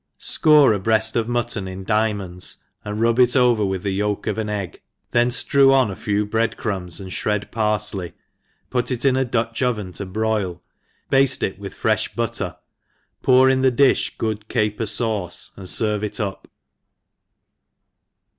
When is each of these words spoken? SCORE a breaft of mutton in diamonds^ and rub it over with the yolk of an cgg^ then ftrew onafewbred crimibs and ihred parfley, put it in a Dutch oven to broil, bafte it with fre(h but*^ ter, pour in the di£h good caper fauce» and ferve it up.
SCORE 0.17 0.73
a 0.73 0.79
breaft 0.79 1.15
of 1.15 1.27
mutton 1.29 1.67
in 1.67 1.85
diamonds^ 1.85 2.55
and 2.83 2.99
rub 2.99 3.19
it 3.19 3.35
over 3.35 3.63
with 3.63 3.83
the 3.83 3.91
yolk 3.91 4.25
of 4.25 4.39
an 4.39 4.47
cgg^ 4.47 4.79
then 5.11 5.27
ftrew 5.29 5.67
onafewbred 5.67 6.55
crimibs 6.57 6.99
and 6.99 7.11
ihred 7.11 7.51
parfley, 7.51 8.13
put 8.71 8.89
it 8.89 9.05
in 9.05 9.15
a 9.15 9.23
Dutch 9.23 9.61
oven 9.61 9.91
to 9.91 10.07
broil, 10.07 10.63
bafte 11.11 11.43
it 11.43 11.59
with 11.59 11.75
fre(h 11.75 12.15
but*^ 12.15 12.33
ter, 12.37 12.57
pour 13.21 13.47
in 13.47 13.61
the 13.61 13.71
di£h 13.71 14.17
good 14.17 14.47
caper 14.47 14.85
fauce» 14.85 15.51
and 15.55 15.67
ferve 15.67 16.01
it 16.01 16.19
up. 16.19 16.47